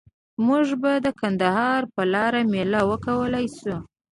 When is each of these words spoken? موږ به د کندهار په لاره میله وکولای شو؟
موږ 0.45 0.67
به 0.81 0.91
د 1.05 1.07
کندهار 1.19 1.81
په 1.93 2.01
لاره 2.13 2.41
میله 2.51 2.81
وکولای 2.89 3.45
شو؟ 3.57 3.75